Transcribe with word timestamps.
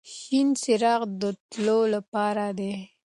شین 0.15 0.47
څراغ 0.61 1.01
د 1.21 1.23
تلو 1.51 1.79
لپاره 1.93 2.45
دی. 2.59 2.73